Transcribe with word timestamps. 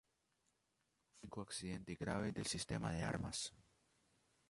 Fue 0.01 0.09
el 0.09 1.19
único 1.25 1.41
accidente 1.43 1.93
grave 1.93 2.31
del 2.31 2.47
sistema 2.47 2.91
de 2.91 3.03
armas. 3.03 3.53